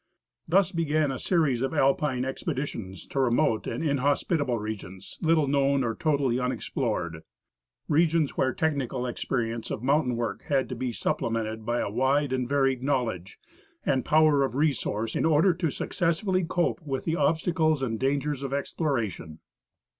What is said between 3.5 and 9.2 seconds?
and inhospitable regions, little known or totally unexplored— regions where technical